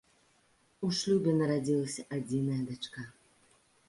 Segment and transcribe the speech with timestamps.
[0.85, 3.05] У шлюбе нарадзілася адзіная дачка.